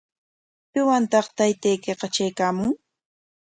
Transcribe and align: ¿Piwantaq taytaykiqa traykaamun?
¿Piwantaq 0.71 1.25
taytaykiqa 1.37 1.95
traykaamun? 2.13 2.69